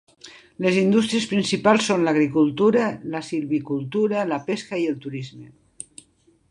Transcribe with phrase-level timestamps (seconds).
[0.65, 5.47] Les indústries principals són l'agricultura, la silvicultura, la pesca i el turisme.